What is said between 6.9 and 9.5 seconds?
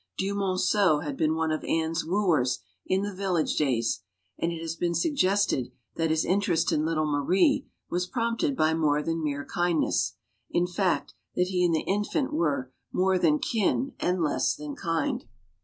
Marie was prompted by more than mere